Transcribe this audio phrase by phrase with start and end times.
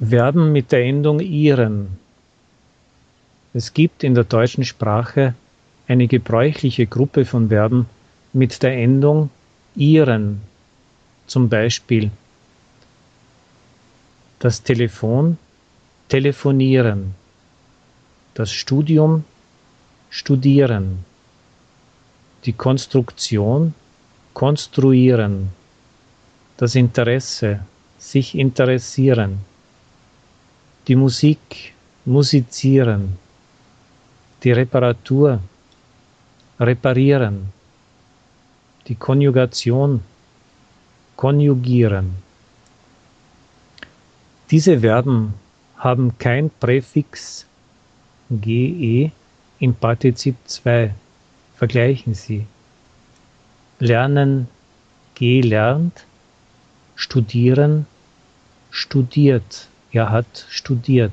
[0.00, 1.98] Verben mit der Endung ihren.
[3.52, 5.34] Es gibt in der deutschen Sprache
[5.88, 7.84] eine gebräuchliche Gruppe von Verben
[8.32, 9.28] mit der Endung
[9.76, 10.40] ihren.
[11.26, 12.10] Zum Beispiel
[14.38, 15.36] das Telefon
[16.08, 17.14] telefonieren,
[18.32, 19.24] das Studium
[20.08, 21.04] studieren,
[22.46, 23.74] die Konstruktion
[24.32, 25.50] konstruieren,
[26.56, 27.60] das Interesse
[27.98, 29.49] sich interessieren
[30.90, 31.72] die Musik
[32.04, 33.16] musizieren,
[34.42, 35.40] die Reparatur
[36.58, 37.52] reparieren,
[38.88, 40.00] die Konjugation
[41.14, 42.16] konjugieren.
[44.50, 45.34] Diese Verben
[45.76, 47.46] haben kein Präfix
[48.28, 49.12] ge
[49.60, 50.92] im Partizip 2.
[51.54, 52.46] Vergleichen Sie.
[53.78, 54.48] Lernen
[55.14, 56.04] gelernt,
[56.96, 57.86] studieren
[58.70, 59.68] studiert.
[59.92, 61.12] Er hat studiert.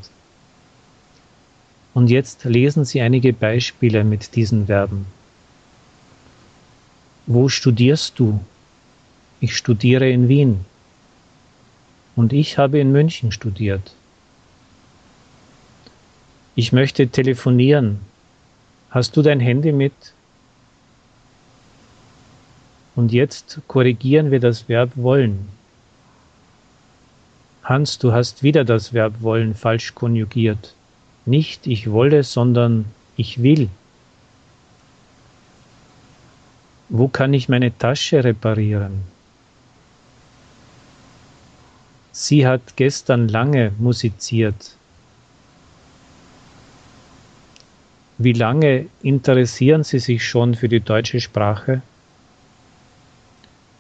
[1.94, 5.08] Und jetzt lesen Sie einige Beispiele mit diesen Verben.
[7.26, 8.40] Wo studierst du?
[9.40, 10.66] Ich studiere in Wien.
[12.16, 13.94] Und ich habe in München studiert.
[16.56, 18.00] Ich möchte telefonieren.
[18.90, 19.94] Hast du dein Handy mit?
[22.96, 25.50] Und jetzt korrigieren wir das Verb wollen.
[27.68, 30.74] Hans, du hast wieder das Verb wollen falsch konjugiert.
[31.26, 32.86] Nicht ich wolle, sondern
[33.18, 33.68] ich will.
[36.88, 39.02] Wo kann ich meine Tasche reparieren?
[42.14, 44.78] Sie hat gestern lange musiziert.
[48.18, 51.82] Wie lange interessieren Sie sich schon für die deutsche Sprache?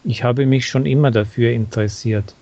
[0.04, 2.36] Ich habe mich schon immer dafür interessiert.